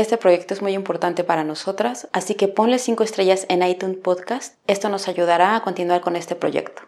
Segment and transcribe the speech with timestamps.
[0.00, 4.54] Este proyecto es muy importante para nosotras, así que ponle 5 estrellas en iTunes Podcast.
[4.66, 6.80] Esto nos ayudará a continuar con este proyecto.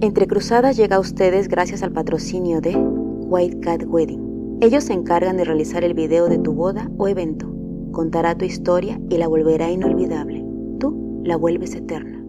[0.00, 4.58] Entre Cruzadas llega a ustedes gracias al patrocinio de White Cat Wedding.
[4.60, 7.50] Ellos se encargan de realizar el video de tu boda o evento.
[7.90, 10.44] Contará tu historia y la volverá inolvidable.
[10.78, 12.24] Tú la vuelves eterna.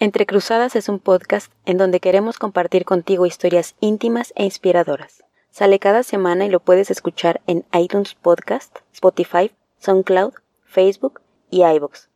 [0.00, 5.25] Entre Cruzadas es un podcast en donde queremos compartir contigo historias íntimas e inspiradoras.
[5.58, 10.34] Sale cada semana y lo puedes escuchar en iTunes Podcast, Spotify, SoundCloud,
[10.66, 12.08] Facebook y iVoox.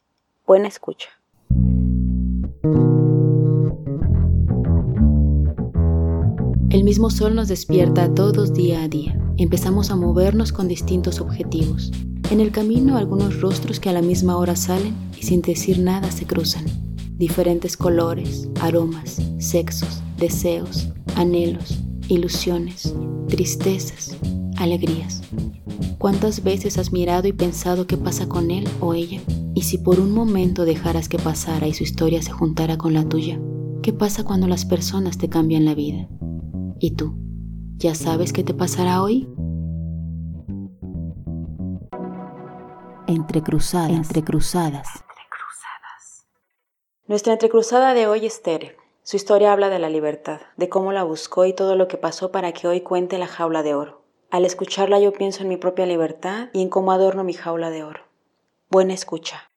[0.47, 1.09] Buena escucha.
[6.69, 9.19] El mismo sol nos despierta todos día a día.
[9.39, 11.93] Empezamos a movernos con distintos objetivos.
[12.31, 16.11] En el camino algunos rostros que a la misma hora salen y sin decir nada
[16.11, 16.67] se cruzan.
[17.17, 21.79] Diferentes colores, aromas, sexos, deseos, anhelos,
[22.11, 22.95] ilusiones,
[23.29, 24.17] tristezas,
[24.57, 25.23] alegrías.
[25.99, 29.21] ¿Cuántas veces has mirado y pensado qué pasa con él o ella?
[29.55, 33.09] Y si por un momento dejaras que pasara y su historia se juntara con la
[33.09, 33.41] tuya,
[33.83, 36.09] ¿qué pasa cuando las personas te cambian la vida?
[36.79, 37.15] ¿Y tú?
[37.77, 39.29] ¿Ya sabes qué te pasará hoy?
[43.07, 43.91] Entrecruzadas.
[43.91, 44.89] Entrecruzadas.
[47.07, 48.80] Nuestra entrecruzada de hoy es Tere.
[49.11, 52.31] Su historia habla de la libertad, de cómo la buscó y todo lo que pasó
[52.31, 54.03] para que hoy cuente la jaula de oro.
[54.31, 57.83] Al escucharla yo pienso en mi propia libertad y en cómo adorno mi jaula de
[57.83, 58.05] oro.
[58.71, 59.51] Buena escucha.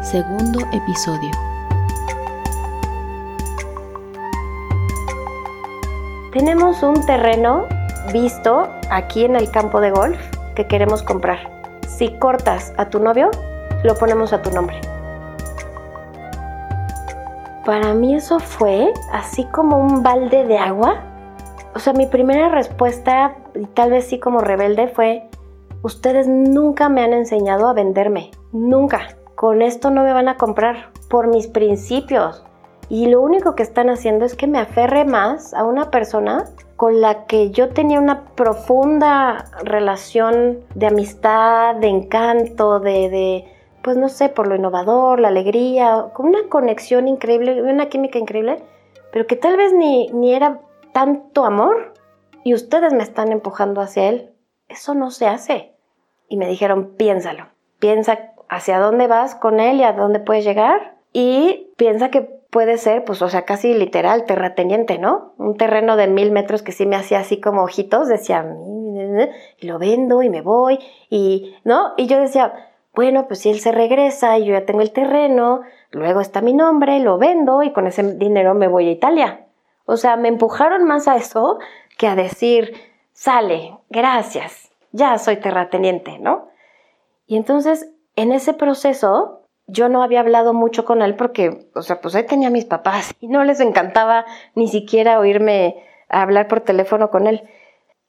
[0.00, 1.32] Segundo episodio.
[6.32, 7.66] Tenemos un terreno
[8.12, 10.20] visto aquí en el campo de golf
[10.54, 11.50] que queremos comprar.
[11.88, 13.32] Si cortas a tu novio,
[13.84, 14.80] lo ponemos a tu nombre.
[17.64, 21.02] Para mí eso fue así como un balde de agua.
[21.74, 25.28] O sea, mi primera respuesta, y tal vez sí como rebelde, fue,
[25.82, 29.16] ustedes nunca me han enseñado a venderme, nunca.
[29.34, 32.44] Con esto no me van a comprar por mis principios.
[32.88, 36.44] Y lo único que están haciendo es que me aferre más a una persona
[36.76, 43.53] con la que yo tenía una profunda relación de amistad, de encanto, de, de
[43.84, 48.62] pues no sé, por lo innovador, la alegría, con una conexión increíble, una química increíble,
[49.12, 50.62] pero que tal vez ni, ni era
[50.92, 51.92] tanto amor
[52.44, 54.34] y ustedes me están empujando hacia él.
[54.68, 55.74] Eso no se hace.
[56.28, 60.96] Y me dijeron, piénsalo, piensa hacia dónde vas con él y a dónde puedes llegar
[61.12, 65.34] y piensa que puede ser, pues, o sea, casi literal, terrateniente, ¿no?
[65.36, 68.46] Un terreno de mil metros que sí me hacía así como ojitos, decía,
[69.58, 70.78] y lo vendo y me voy,
[71.10, 71.92] y, ¿no?
[71.96, 72.54] Y yo decía,
[72.94, 76.52] bueno, pues si él se regresa y yo ya tengo el terreno, luego está mi
[76.52, 79.46] nombre, lo vendo y con ese dinero me voy a Italia.
[79.84, 81.58] O sea, me empujaron más a eso
[81.98, 82.74] que a decir,
[83.12, 86.48] sale, gracias, ya soy terrateniente, ¿no?
[87.26, 92.00] Y entonces, en ese proceso, yo no había hablado mucho con él porque, o sea,
[92.00, 94.24] pues ahí tenía a mis papás y no les encantaba
[94.54, 97.48] ni siquiera oírme hablar por teléfono con él.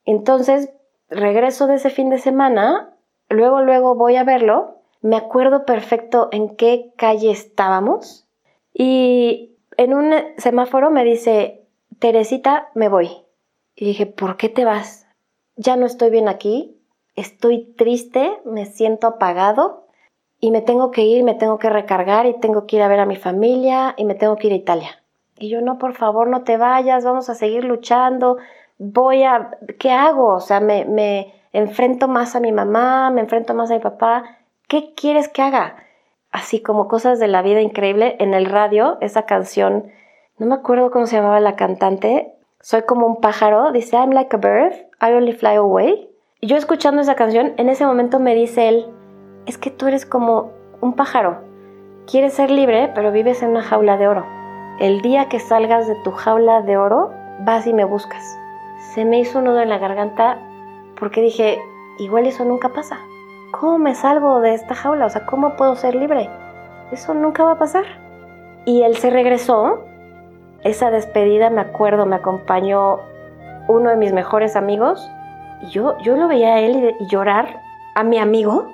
[0.06, 0.69] Entonces,
[1.09, 2.94] regreso de ese fin de semana,
[3.29, 4.75] luego, luego voy a verlo
[5.05, 8.25] me acuerdo perfecto en qué calle estábamos
[8.73, 11.67] y en un semáforo me dice,
[11.99, 13.11] Teresita, me voy.
[13.75, 15.05] Y dije, ¿por qué te vas?
[15.57, 16.81] Ya no estoy bien aquí,
[17.16, 19.85] estoy triste, me siento apagado
[20.39, 22.99] y me tengo que ir, me tengo que recargar y tengo que ir a ver
[22.99, 25.03] a mi familia y me tengo que ir a Italia.
[25.37, 28.37] Y yo, no, por favor, no te vayas, vamos a seguir luchando,
[28.79, 30.29] voy a, ¿qué hago?
[30.29, 34.39] O sea, me, me enfrento más a mi mamá, me enfrento más a mi papá
[34.68, 35.76] ¿qué quieres que haga?
[36.31, 38.16] Así como cosas de la vida increíble.
[38.20, 39.92] En el radio, esa canción,
[40.38, 44.36] no me acuerdo cómo se llamaba la cantante, Soy como un pájaro, dice I'm like
[44.36, 46.09] a bird, I only fly away.
[46.42, 48.88] Y yo escuchando esa canción, en ese momento me dice él,
[49.46, 50.52] es que tú eres como
[50.82, 51.42] un pájaro.
[52.08, 54.26] Quieres ser libre, pero vives en una jaula de oro.
[54.80, 57.12] El día que salgas de tu jaula de oro,
[57.42, 58.36] vas y me buscas.
[58.96, 60.40] Se me hizo un nudo en la garganta
[61.00, 61.59] porque dije,
[62.00, 62.97] igual eso nunca pasa.
[63.59, 65.05] ¿Cómo me salgo de esta jaula?
[65.05, 66.29] O sea, ¿cómo puedo ser libre?
[66.91, 67.85] Eso nunca va a pasar.
[68.66, 69.85] Y él se regresó.
[70.63, 72.99] Esa despedida, me acuerdo, me acompañó
[73.67, 75.07] uno de mis mejores amigos.
[75.61, 77.61] Y yo, yo lo veía a él llorar
[77.96, 78.67] a mi amigo.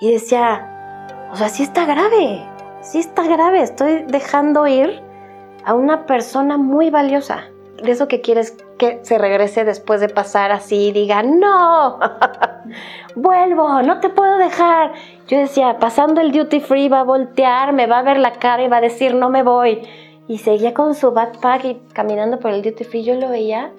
[0.00, 0.68] Y decía,
[1.32, 2.42] o sea, sí está grave.
[2.80, 3.62] Sí está grave.
[3.62, 5.02] Estoy dejando ir
[5.64, 7.44] a una persona muy valiosa.
[7.82, 12.00] De eso que quieres que se regrese después de pasar así y diga, no,
[13.14, 14.90] vuelvo, no te puedo dejar.
[15.28, 18.64] Yo decía, pasando el duty free va a voltear, me va a ver la cara
[18.64, 19.82] y va a decir, no me voy.
[20.26, 23.70] Y seguía con su backpack y caminando por el duty free, yo lo veía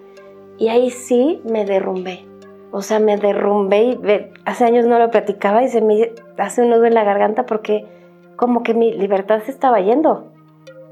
[0.58, 2.26] Y ahí sí me derrumbé.
[2.72, 4.00] O sea, me derrumbé y
[4.46, 7.86] hace años no lo platicaba y se me hace un nudo en la garganta porque
[8.38, 10.32] como que mi libertad se estaba yendo.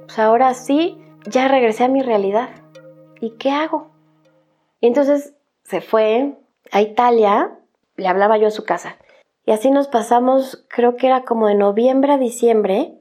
[0.08, 2.50] Sea, ahora sí, ya regresé a mi realidad.
[3.22, 3.91] ¿Y qué hago?
[4.82, 6.36] Y entonces se fue
[6.72, 7.58] a Italia,
[7.96, 8.98] le hablaba yo a su casa.
[9.46, 12.98] Y así nos pasamos, creo que era como de noviembre a diciembre.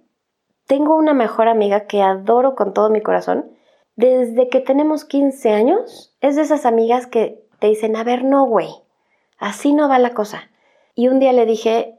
[0.66, 3.50] Tengo una mejor amiga que adoro con todo mi corazón.
[3.96, 8.46] Desde que tenemos 15 años, es de esas amigas que te dicen, a ver, no,
[8.46, 8.70] güey,
[9.38, 10.50] así no va la cosa.
[10.94, 11.98] Y un día le dije,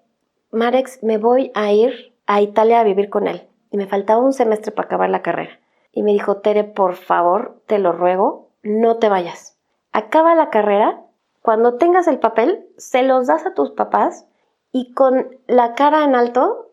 [0.51, 3.47] Marex, me voy a ir a Italia a vivir con él.
[3.71, 5.59] Y me faltaba un semestre para acabar la carrera.
[5.91, 9.50] Y me dijo, Tere, por favor, te lo ruego, no te vayas.
[9.91, 11.05] Acaba la carrera,
[11.41, 14.27] cuando tengas el papel, se los das a tus papás
[14.71, 16.71] y con la cara en alto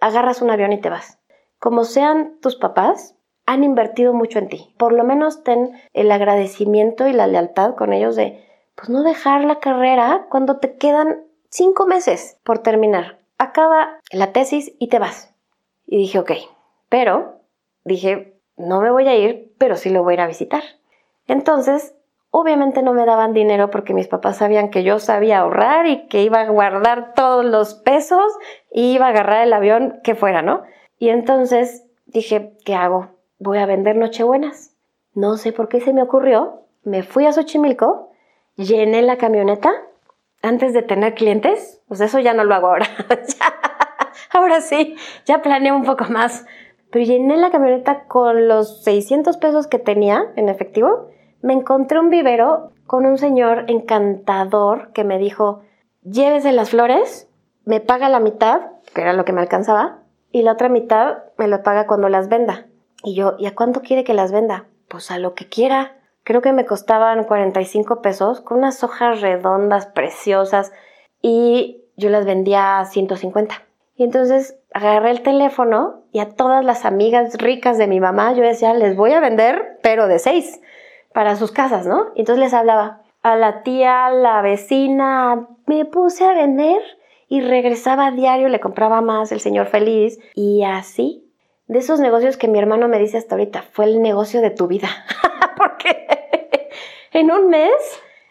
[0.00, 1.18] agarras un avión y te vas.
[1.58, 3.16] Como sean tus papás,
[3.46, 4.74] han invertido mucho en ti.
[4.78, 8.44] Por lo menos ten el agradecimiento y la lealtad con ellos de,
[8.74, 13.18] pues no dejar la carrera cuando te quedan cinco meses por terminar.
[13.38, 15.34] Acaba la tesis y te vas.
[15.86, 16.32] Y dije, ok,
[16.88, 17.40] pero
[17.84, 20.62] dije, no me voy a ir, pero sí lo voy a ir a visitar.
[21.26, 21.94] Entonces
[22.34, 26.22] Obviamente no me daban dinero porque mis papás sabían que yo sabía ahorrar y que
[26.22, 28.24] iba a guardar todos los pesos
[28.70, 30.62] y iba a agarrar el avión que fuera, ¿no?
[30.98, 33.10] Y entonces dije, ¿qué hago?
[33.38, 34.74] Voy a vender Nochebuenas.
[35.12, 36.62] No sé por qué se me ocurrió.
[36.84, 38.12] Me fui a Xochimilco,
[38.56, 39.70] llené la camioneta
[40.40, 41.82] antes de tener clientes.
[41.86, 42.86] Pues eso ya no lo hago ahora.
[44.30, 44.96] ahora sí,
[45.26, 46.46] ya planeé un poco más.
[46.90, 51.10] Pero llené la camioneta con los 600 pesos que tenía en efectivo
[51.42, 55.62] me encontré un vivero con un señor encantador que me dijo,
[56.02, 57.28] llévese las flores,
[57.64, 59.98] me paga la mitad, que era lo que me alcanzaba,
[60.30, 62.66] y la otra mitad me lo paga cuando las venda.
[63.02, 64.66] Y yo, ¿y a cuánto quiere que las venda?
[64.88, 65.96] Pues a lo que quiera.
[66.22, 70.72] Creo que me costaban 45 pesos con unas hojas redondas, preciosas,
[71.20, 73.54] y yo las vendía a 150.
[73.96, 78.42] Y entonces agarré el teléfono y a todas las amigas ricas de mi mamá yo
[78.42, 80.60] decía, les voy a vender, pero de seis
[81.14, 82.06] para sus casas, ¿no?
[82.16, 86.80] Entonces les hablaba a la tía, la vecina, me puse a vender
[87.28, 91.24] y regresaba a diario, le compraba más, el señor feliz y así.
[91.66, 94.66] De esos negocios que mi hermano me dice hasta ahorita, fue el negocio de tu
[94.66, 94.88] vida.
[95.56, 96.06] Porque
[97.12, 97.72] en un mes,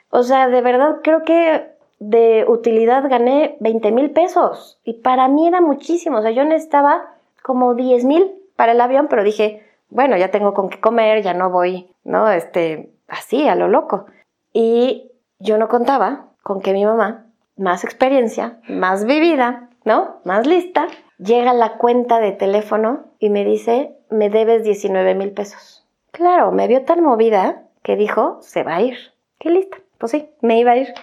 [0.10, 5.48] o sea, de verdad creo que de utilidad gané 20 mil pesos y para mí
[5.48, 10.18] era muchísimo, o sea, yo necesitaba como 10 mil para el avión, pero dije, bueno,
[10.18, 12.30] ya tengo con qué comer, ya no voy, ¿no?
[12.32, 14.06] Este, así, a lo loco.
[14.54, 17.28] Y yo no contaba con que mi mamá,
[17.58, 20.22] más experiencia, más vivida, ¿no?
[20.24, 25.32] Más lista, llega a la cuenta de teléfono y me dice, me debes 19 mil
[25.32, 25.86] pesos.
[26.12, 28.98] Claro, me vio tan movida que dijo, se va a ir.
[29.40, 29.78] Qué lista.
[29.98, 30.94] Pues sí, me iba a ir.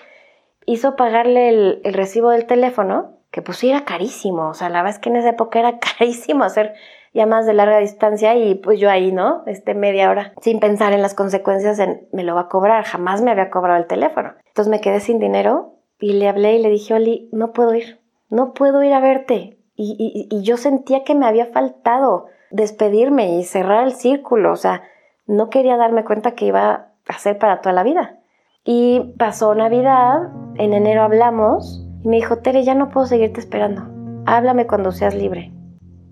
[0.64, 4.48] Hizo pagarle el, el recibo del teléfono, que pues sí era carísimo.
[4.48, 6.74] O sea, la verdad es que en esa época era carísimo hacer
[7.12, 9.42] llamadas de larga distancia y pues yo ahí, ¿no?
[9.46, 13.22] Este media hora sin pensar en las consecuencias en me lo va a cobrar, jamás
[13.22, 14.34] me había cobrado el teléfono.
[14.46, 18.00] Entonces me quedé sin dinero y le hablé y le dije, Oli, no puedo ir,
[18.28, 19.58] no puedo ir a verte.
[19.80, 24.82] Y, y, yo sentía que me había faltado despedirme y cerrar el círculo, o sea,
[25.26, 28.18] no quería darme cuenta que iba a ser para toda la vida.
[28.64, 33.82] Y pasó Navidad, en enero hablamos y me dijo, Tere, ya no puedo seguirte esperando,
[34.26, 35.52] háblame cuando seas libre.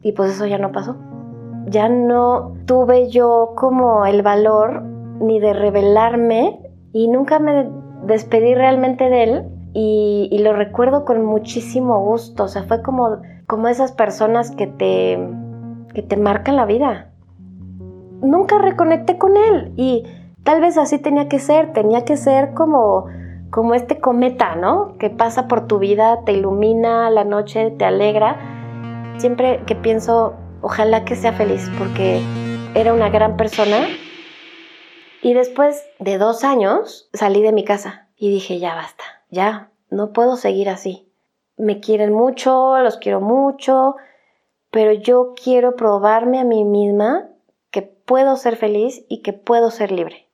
[0.07, 0.95] Y pues eso ya no pasó.
[1.67, 4.85] Ya no tuve yo como el valor
[5.21, 6.61] ni de revelarme
[6.93, 7.69] y nunca me
[8.05, 9.45] despedí realmente de él
[9.75, 12.45] y, lo recuerdo con muchísimo gusto.
[12.45, 15.19] O sea, fue como, como esas personas que te,
[15.93, 17.11] que te marcan la vida.
[18.23, 20.05] Nunca reconecté con él y
[20.45, 23.07] tal vez así tenía que ser, tenía que ser como,
[23.51, 24.97] como este cometa, ¿no?
[24.99, 28.56] Que pasa por tu vida, te ilumina la noche, te alegra
[29.19, 32.21] Siempre que pienso, ojalá que sea feliz, porque
[32.75, 33.89] era una gran persona.
[35.23, 40.13] Y después de dos años salí de mi casa y dije, ya basta, ya, no
[40.13, 41.11] puedo seguir así.
[41.57, 43.97] Me quieren mucho, los quiero mucho,
[44.71, 47.31] pero yo quiero probarme a mí misma
[47.71, 50.29] que puedo ser feliz y que puedo ser libre.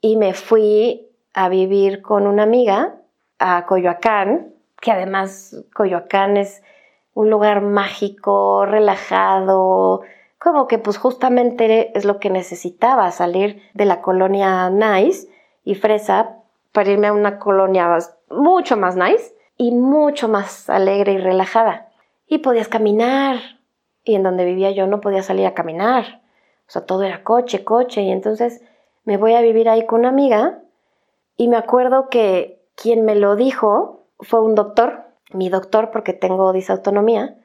[0.00, 2.94] Y me fui a vivir con una amiga
[3.40, 6.62] a Coyoacán, que además Coyoacán es
[7.14, 10.02] un lugar mágico, relajado,
[10.38, 15.28] como que pues justamente es lo que necesitaba, salir de la colonia nice
[15.64, 16.36] y fresa
[16.72, 17.96] para irme a una colonia
[18.28, 21.88] mucho más nice y mucho más alegre y relajada.
[22.26, 23.36] Y podías caminar,
[24.04, 26.20] y en donde vivía yo no podía salir a caminar.
[26.66, 28.62] O sea, todo era coche, coche, y entonces
[29.04, 30.60] me voy a vivir ahí con una amiga
[31.36, 36.52] Y me acuerdo que quien me lo dijo fue un doctor, mi doctor, porque tengo
[36.52, 37.36] disautonomía.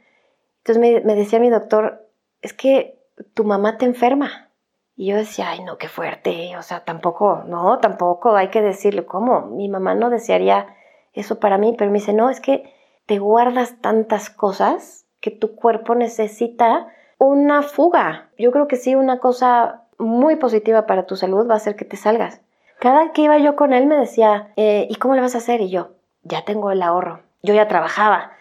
[0.60, 2.08] Entonces me, decía mi doctor,
[2.42, 3.00] es que
[3.34, 4.50] tu mamá te enferma.
[4.96, 9.06] Y yo decía, ay, no, qué fuerte, o sea, tampoco, no, tampoco, hay que decirle,
[9.06, 9.46] ¿cómo?
[9.46, 10.76] Mi mamá no desearía
[11.14, 12.74] eso para mí, pero me dice, no, es que
[13.06, 18.30] te guardas tantas cosas que tu cuerpo necesita una fuga.
[18.38, 21.86] Yo creo que sí, una cosa muy positiva para tu salud va a ser que
[21.86, 22.42] te salgas.
[22.80, 25.60] Cada que iba yo con él me decía, eh, ¿y cómo le vas a hacer?
[25.62, 25.92] Y yo,
[26.24, 28.32] ya tengo el ahorro, yo ya trabajaba,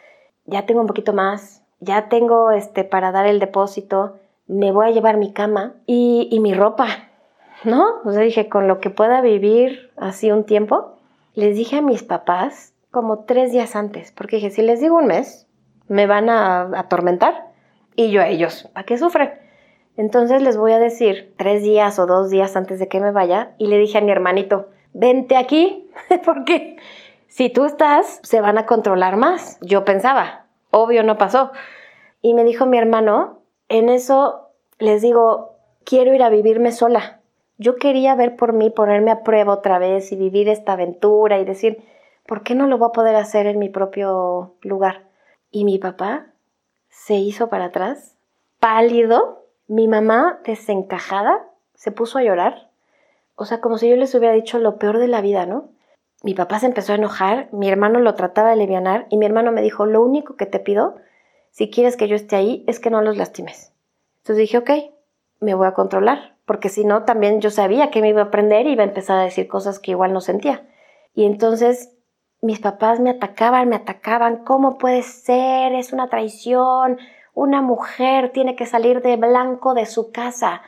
[0.45, 4.91] ya tengo un poquito más, ya tengo este para dar el depósito, me voy a
[4.91, 6.89] llevar mi cama y, y mi ropa,
[7.65, 8.01] ¿no?
[8.05, 10.97] O sea, dije, con lo que pueda vivir así un tiempo,
[11.35, 15.07] les dije a mis papás como tres días antes, porque dije, si les digo un
[15.07, 15.47] mes,
[15.89, 17.49] me van a atormentar
[17.95, 19.33] y yo a ellos, ¿para qué sufren?
[19.97, 23.55] Entonces les voy a decir tres días o dos días antes de que me vaya
[23.59, 25.91] y le dije a mi hermanito, vente aquí,
[26.25, 26.77] porque
[27.29, 29.59] si tú estás, se van a controlar más.
[29.61, 31.53] Yo pensaba, obvio no pasó.
[32.21, 37.21] Y me dijo mi hermano, en eso les digo, quiero ir a vivirme sola.
[37.59, 41.45] Yo quería ver por mí, ponerme a prueba otra vez y vivir esta aventura y
[41.45, 41.85] decir,
[42.27, 45.09] ¿por qué no lo voy a poder hacer en mi propio lugar?
[45.51, 46.27] Y mi papá
[46.89, 48.17] se hizo para atrás,
[48.59, 52.71] pálido, mi mamá desencajada, se puso a llorar.
[53.35, 55.69] O sea, como si yo les hubiera dicho lo peor de la vida, ¿no?
[56.23, 59.53] Mi papá se empezó a enojar, mi hermano lo trataba de aliviar y mi hermano
[59.53, 60.97] me dijo, lo único que te pido,
[61.51, 63.73] si quieres que yo esté ahí, es que no los lastimes.
[64.19, 64.71] Entonces dije, ok,
[65.41, 68.67] me voy a controlar, porque si no, también yo sabía que me iba a aprender
[68.67, 70.67] y iba a empezar a decir cosas que igual no sentía.
[71.15, 71.97] Y entonces
[72.41, 75.73] mis papás me atacaban, me atacaban, ¿cómo puede ser?
[75.73, 76.99] Es una traición,
[77.35, 80.63] una mujer tiene que salir de blanco de su casa.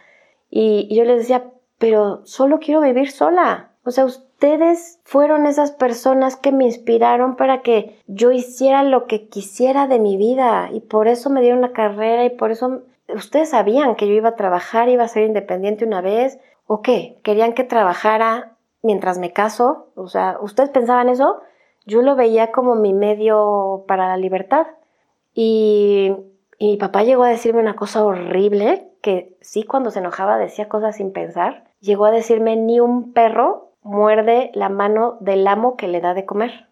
[0.48, 1.44] Y, yo les decía,
[1.78, 3.72] pero solo quiero vivir sola.
[3.84, 4.06] O sea,
[4.40, 9.98] ustedes fueron esas personas que me inspiraron para que yo hiciera lo que quisiera de
[9.98, 12.82] mi vida y por eso me dieron la carrera y por eso
[13.14, 17.20] ustedes sabían que yo iba a trabajar, iba a ser independiente una vez o qué,
[17.22, 21.42] querían que trabajara mientras me caso, o sea, ¿ustedes pensaban eso?
[21.86, 24.66] yo lo veía como mi medio para la libertad.
[25.34, 26.14] Y,
[26.58, 30.96] mi papá llegó a decirme una cosa horrible, que sí cuando se enojaba decía cosas
[30.96, 31.64] sin pensar.
[31.80, 36.26] Llegó a decirme, ni un perro muerde la mano del amo que le da de
[36.26, 36.68] comer.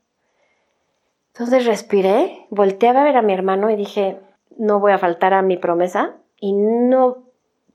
[1.33, 4.21] Entonces respiré, volteé a ver a mi hermano y dije,
[4.57, 6.17] no voy a faltar a mi promesa.
[6.41, 7.19] Y no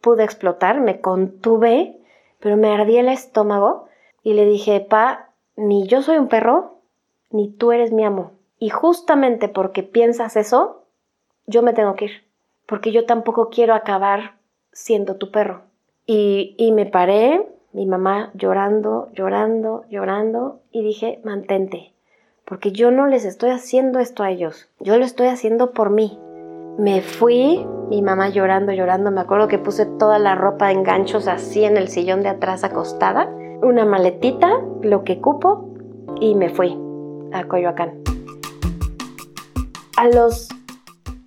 [0.01, 1.97] pude explotar, me contuve,
[2.39, 3.87] pero me ardía el estómago
[4.21, 6.79] y le dije, pa, ni yo soy un perro,
[7.29, 8.31] ni tú eres mi amo.
[8.59, 10.83] Y justamente porque piensas eso,
[11.47, 12.27] yo me tengo que ir,
[12.65, 14.35] porque yo tampoco quiero acabar
[14.71, 15.63] siendo tu perro.
[16.05, 21.91] Y, y me paré, mi mamá llorando, llorando, llorando, y dije, mantente,
[22.45, 26.19] porque yo no les estoy haciendo esto a ellos, yo lo estoy haciendo por mí.
[26.77, 31.27] Me fui, mi mamá llorando, llorando, me acuerdo que puse toda la ropa en ganchos
[31.27, 33.29] así en el sillón de atrás acostada,
[33.61, 35.73] una maletita, lo que cupo,
[36.19, 36.77] y me fui
[37.31, 38.01] a Coyoacán.
[39.97, 40.47] A los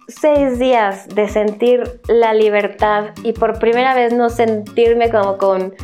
[0.09, 5.75] seis días de sentir la libertad y por primera vez no sentirme como con,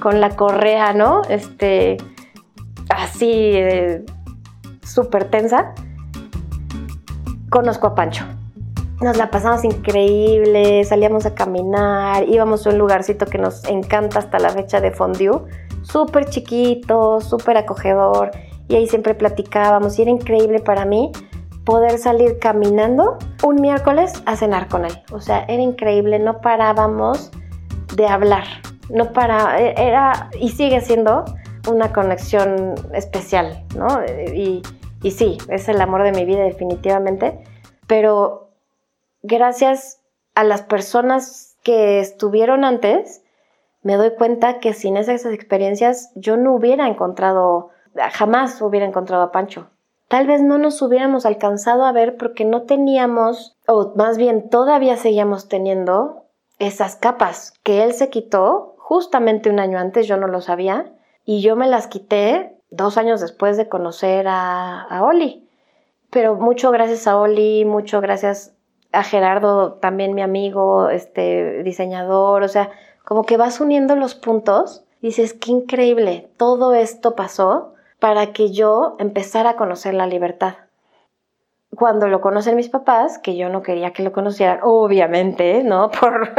[0.00, 1.22] con la correa, ¿no?
[1.28, 1.96] Este,
[2.88, 4.04] así eh,
[4.82, 5.74] súper tensa,
[7.50, 8.24] conozco a Pancho.
[9.00, 14.38] Nos la pasamos increíble, salíamos a caminar, íbamos a un lugarcito que nos encanta hasta
[14.38, 15.40] la fecha de fondue,
[15.82, 18.30] súper chiquito, súper acogedor
[18.68, 21.10] y ahí siempre platicábamos y era increíble para mí
[21.64, 24.92] poder salir caminando un miércoles a cenar con él.
[25.12, 27.30] O sea, era increíble, no parábamos
[27.94, 28.44] de hablar,
[28.90, 31.24] no para, e, era y sigue siendo
[31.68, 34.04] una conexión especial, ¿no?
[34.34, 34.62] Y,
[35.02, 37.42] y sí, es el amor de mi vida definitivamente,
[37.86, 38.50] pero
[39.22, 40.00] gracias
[40.34, 43.22] a las personas que estuvieron antes,
[43.82, 47.70] me doy cuenta que sin esas experiencias yo no hubiera encontrado
[48.10, 49.68] jamás hubiera encontrado a Pancho.
[50.08, 54.96] Tal vez no nos hubiéramos alcanzado a ver porque no teníamos, o más bien todavía
[54.96, 56.26] seguíamos teniendo,
[56.58, 60.92] esas capas que él se quitó justamente un año antes, yo no lo sabía,
[61.24, 65.48] y yo me las quité dos años después de conocer a, a Oli.
[66.10, 68.54] Pero mucho gracias a Oli, mucho gracias
[68.92, 72.68] a Gerardo, también mi amigo, este diseñador, o sea,
[73.02, 78.52] como que vas uniendo los puntos y dices, qué increíble, todo esto pasó para que
[78.52, 80.56] yo empezara a conocer la libertad.
[81.76, 85.90] Cuando lo conocen mis papás, que yo no quería que lo conocieran, obviamente, ¿no?
[86.00, 86.30] Por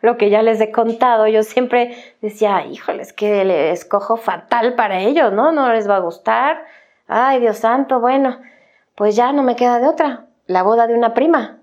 [0.00, 4.74] lo que ya les he contado, yo siempre decía, híjole, es que le escojo fatal
[4.74, 5.52] para ellos, ¿no?
[5.52, 6.64] No les va a gustar.
[7.06, 8.40] Ay, Dios santo, bueno,
[8.94, 11.58] pues ya no me queda de otra, la boda de una prima.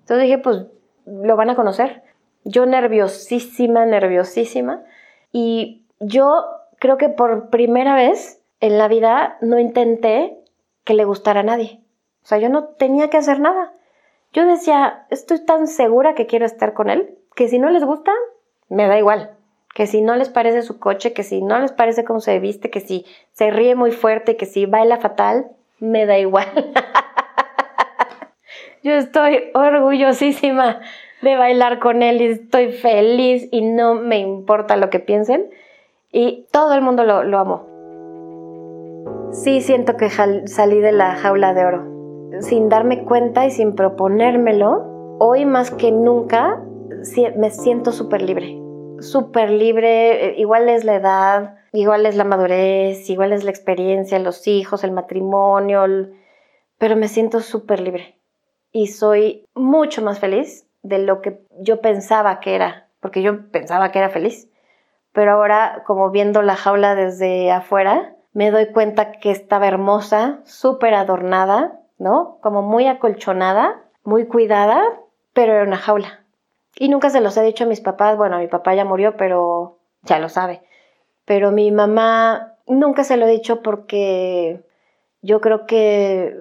[0.00, 0.66] Entonces dije, pues
[1.06, 2.02] lo van a conocer.
[2.44, 4.82] Yo nerviosísima, nerviosísima.
[5.32, 6.44] Y yo
[6.78, 10.38] creo que por primera vez en la vida no intenté
[10.84, 11.83] que le gustara a nadie.
[12.24, 13.72] O sea, yo no tenía que hacer nada.
[14.32, 18.12] Yo decía, estoy tan segura que quiero estar con él, que si no les gusta,
[18.70, 19.32] me da igual.
[19.74, 22.70] Que si no les parece su coche, que si no les parece cómo se viste,
[22.70, 25.48] que si se ríe muy fuerte, que si baila fatal,
[25.80, 26.46] me da igual.
[28.82, 30.80] yo estoy orgullosísima
[31.20, 35.50] de bailar con él y estoy feliz y no me importa lo que piensen.
[36.10, 37.66] Y todo el mundo lo, lo amó.
[39.32, 41.93] Sí siento que salí de la jaula de oro
[42.40, 46.62] sin darme cuenta y sin proponérmelo, hoy más que nunca
[47.36, 48.60] me siento súper libre.
[49.00, 54.18] Súper libre, eh, igual es la edad, igual es la madurez, igual es la experiencia,
[54.18, 55.84] los hijos, el matrimonio,
[56.78, 58.18] pero me siento súper libre.
[58.72, 63.90] Y soy mucho más feliz de lo que yo pensaba que era, porque yo pensaba
[63.90, 64.48] que era feliz.
[65.12, 70.94] Pero ahora, como viendo la jaula desde afuera, me doy cuenta que estaba hermosa, súper
[70.94, 72.38] adornada, ¿no?
[72.42, 74.82] Como muy acolchonada, muy cuidada,
[75.32, 76.24] pero era una jaula.
[76.76, 79.78] Y nunca se los he dicho a mis papás, bueno, mi papá ya murió, pero
[80.02, 80.62] ya lo sabe.
[81.24, 84.62] Pero mi mamá nunca se lo he dicho porque
[85.22, 86.36] yo creo que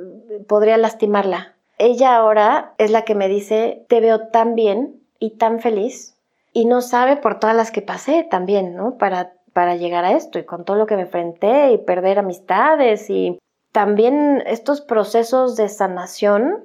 [0.47, 1.53] podría lastimarla.
[1.77, 6.17] Ella ahora es la que me dice, te veo tan bien y tan feliz
[6.51, 8.97] y no sabe por todas las que pasé también, ¿no?
[8.97, 13.09] Para, para llegar a esto y con todo lo que me enfrenté y perder amistades
[13.09, 13.39] y
[13.73, 16.63] también estos procesos de sanación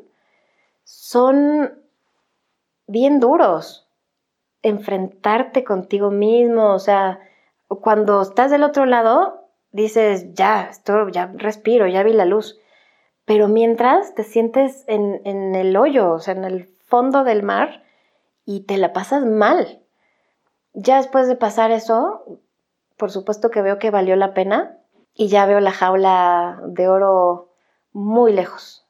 [0.85, 1.83] son
[2.87, 3.89] bien duros.
[4.63, 7.21] Enfrentarte contigo mismo, o sea,
[7.69, 12.61] cuando estás del otro lado, dices, ya, esto, ya respiro, ya vi la luz.
[13.25, 17.85] Pero mientras te sientes en, el hoyo, o sea, en el fondo del mar,
[18.45, 19.81] y te la pasas mal.
[20.75, 22.41] Ya después de pasar eso,
[22.99, 24.78] por supuesto que veo que valió la pena,
[25.19, 27.49] y ya veo la jaula de oro
[27.93, 28.87] muy lejos,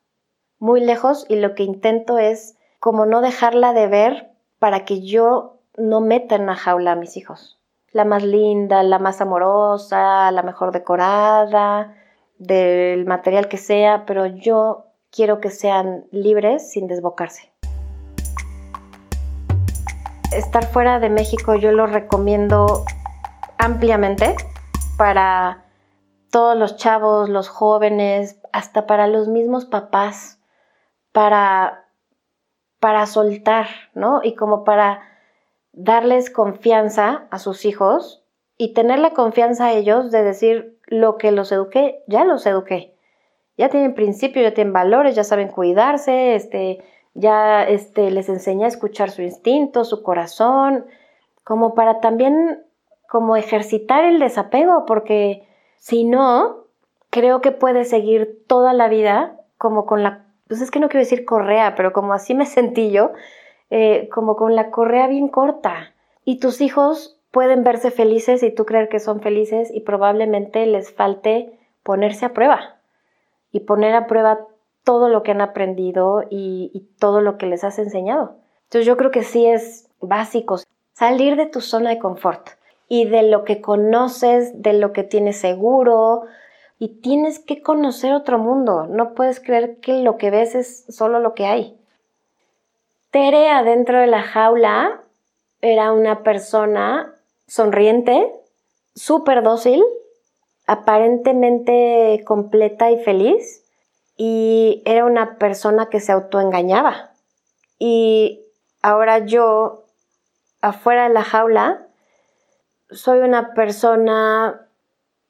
[0.59, 5.57] muy lejos y lo que intento es como no dejarla de ver para que yo
[5.79, 7.59] no meta en la jaula a mis hijos.
[7.93, 11.97] La más linda, la más amorosa, la mejor decorada,
[12.37, 17.51] del material que sea, pero yo quiero que sean libres sin desbocarse.
[20.31, 22.85] Estar fuera de México yo lo recomiendo
[23.57, 24.37] ampliamente
[24.99, 25.65] para
[26.31, 30.41] todos los chavos, los jóvenes, hasta para los mismos papás,
[31.13, 31.89] para,
[32.81, 34.21] para soltar, ¿no?
[34.23, 35.03] Y como para
[35.73, 38.25] darles confianza a sus hijos
[38.57, 42.97] y tener la confianza a ellos de decir lo que los eduqué, ya los eduqué.
[43.57, 48.69] Ya tienen principios, ya tienen valores, ya saben cuidarse, este, ya este, les enseñé a
[48.69, 50.87] escuchar su instinto, su corazón,
[51.45, 52.65] como para también
[53.09, 55.48] como ejercitar el desapego, porque
[55.79, 56.65] si no,
[57.11, 61.05] creo que puede seguir toda la vida como con la, pues es que no quiero
[61.05, 63.13] decir correa, pero como así me sentí yo,
[63.71, 65.95] eh, como con la correa bien corta.
[66.25, 70.93] Y tus hijos pueden verse felices y tú creer que son felices y probablemente les
[70.93, 72.81] falte ponerse a prueba
[73.51, 74.41] y poner a prueba
[74.85, 78.37] todo lo que han aprendido y, y todo lo que les has enseñado.
[78.65, 80.57] Entonces yo creo que sí es básico
[80.93, 82.58] salir de tu zona de confort
[82.89, 86.23] y de lo que conoces, de lo que tienes seguro,
[86.79, 88.87] y tienes que conocer otro mundo.
[88.87, 91.79] No puedes creer que lo que ves es solo lo que hay.
[93.11, 95.03] Tere adentro de la jaula
[95.61, 97.15] era una persona
[97.47, 98.33] sonriente,
[98.95, 99.83] súper dócil,
[100.67, 103.65] aparentemente completa y feliz,
[104.17, 107.13] y era una persona que se autoengañaba.
[107.79, 108.45] Y
[108.83, 109.85] ahora yo,
[110.61, 111.88] afuera de la jaula,
[112.91, 114.67] soy una persona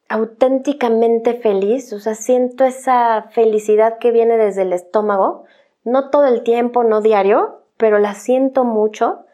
[0.09, 5.45] auténticamente feliz, o sea, siento esa felicidad que viene desde el estómago,
[5.85, 9.25] no todo el tiempo, no diario, pero la siento mucho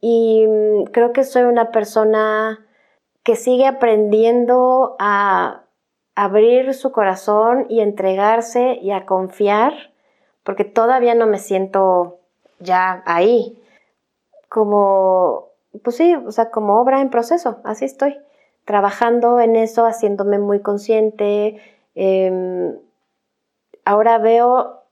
[0.00, 2.64] y mm, creo que soy una persona
[3.22, 5.64] que sigue aprendiendo a
[6.14, 9.92] abrir su corazón y entregarse y a confiar,
[10.44, 12.18] porque todavía no me siento
[12.58, 13.62] ya ahí.
[14.48, 15.47] Como
[15.78, 18.18] pues sí, o sea, como obra en proceso, así estoy,
[18.64, 21.60] trabajando en eso, haciéndome muy consciente.
[21.94, 22.78] Em,
[23.84, 24.82] ahora veo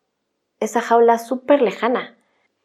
[0.61, 2.17] esa jaula súper lejana.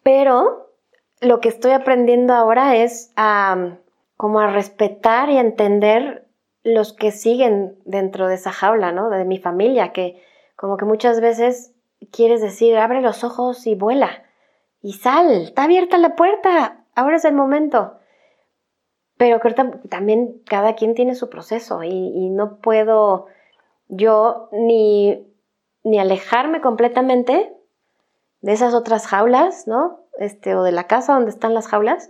[0.04, 0.72] Pero
[1.20, 3.78] lo que estoy aprendiendo ahora es a
[4.18, 6.28] como a respetar y entender
[6.64, 9.10] los que siguen dentro de esa jaula, ¿no?
[9.10, 10.22] De mi familia, que
[10.56, 11.74] como que muchas veces
[12.12, 14.24] quieres decir, abre los ojos y vuela,
[14.82, 17.98] y sal, está abierta la puerta, ahora es el momento.
[19.22, 19.54] Pero creo
[19.88, 23.28] también cada quien tiene su proceso y, y no puedo
[23.88, 25.32] yo ni,
[25.84, 27.56] ni alejarme completamente
[28.42, 30.00] de esas otras jaulas, ¿no?
[30.18, 32.10] Este, o de la casa donde están las jaulas.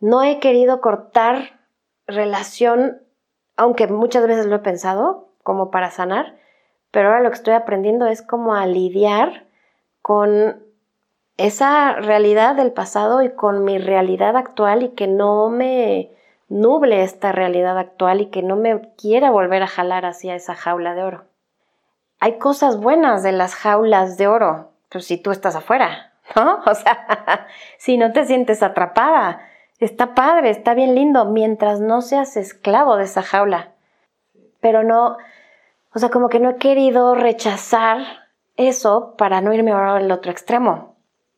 [0.00, 1.60] No he querido cortar
[2.06, 3.02] relación,
[3.58, 6.38] aunque muchas veces lo he pensado, como para sanar,
[6.90, 9.46] pero ahora lo que estoy aprendiendo es como a lidiar
[10.00, 10.63] con
[11.36, 16.10] esa realidad del pasado y con mi realidad actual y que no me
[16.48, 20.94] nuble esta realidad actual y que no me quiera volver a jalar hacia esa jaula
[20.94, 21.24] de oro.
[22.20, 26.60] Hay cosas buenas de las jaulas de oro, pues si tú estás afuera, ¿no?
[26.66, 27.46] O sea,
[27.78, 29.40] si no te sientes atrapada,
[29.80, 33.72] está padre, está bien lindo, mientras no seas esclavo de esa jaula.
[34.60, 35.16] Pero no,
[35.94, 37.98] o sea, como que no he querido rechazar
[38.56, 40.93] eso para no irme ahora al otro extremo,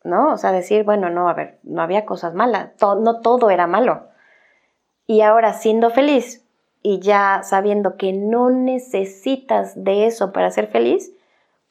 [0.07, 0.33] ¿no?
[0.33, 4.07] O sea, decir, bueno, no, a ver, no había cosas malas, no todo era malo.
[5.05, 6.45] Y ahora siendo feliz
[6.81, 11.11] y ya sabiendo que no necesitas de eso para ser feliz,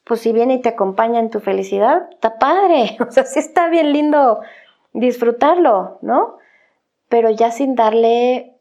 [0.03, 2.97] pues si viene y te acompaña en tu felicidad, está padre.
[3.07, 4.39] O sea, sí está bien lindo
[4.93, 6.37] disfrutarlo, ¿no?
[7.09, 8.53] Pero ya sin darle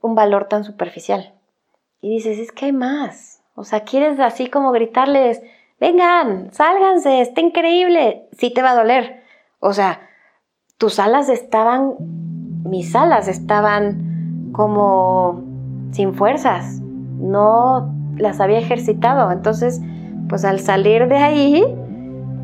[0.00, 1.34] un valor tan superficial.
[2.00, 3.42] Y dices, es que hay más.
[3.54, 5.42] O sea, quieres así como gritarles,
[5.80, 8.28] vengan, sálganse, está increíble.
[8.32, 9.22] Sí te va a doler.
[9.60, 10.00] O sea,
[10.78, 11.94] tus alas estaban,
[12.64, 15.42] mis alas estaban como
[15.92, 16.80] sin fuerzas.
[16.80, 19.30] No las había ejercitado.
[19.30, 19.80] Entonces,
[20.28, 21.64] pues al salir de ahí,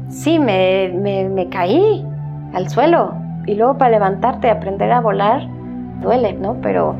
[0.09, 2.05] sí, me, me, caí
[2.53, 3.15] al suelo.
[3.47, 5.49] Y luego para levantarte, aprender a volar,
[6.03, 6.57] duele, ¿no?
[6.63, 6.95] Pero,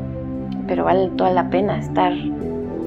[0.67, 2.13] pero vale toda la pena estar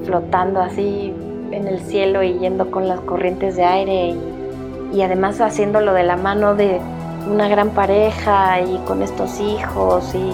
[0.03, 1.13] flotando así
[1.51, 6.03] en el cielo y yendo con las corrientes de aire y, y además haciéndolo de
[6.03, 6.79] la mano de
[7.27, 10.31] una gran pareja y con estos hijos y...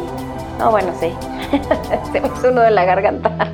[0.60, 1.12] No, bueno, sí,
[2.12, 3.52] se me uno de la garganta.